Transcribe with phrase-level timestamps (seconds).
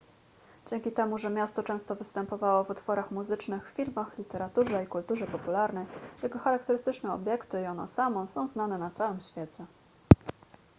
[0.65, 5.85] dzięki temu że miasto często występowało w utworach muzycznych filmach literaturze i kulturze popularnej
[6.23, 9.65] jego charakterystyczne obiekty i ono samo są znane na całym świecie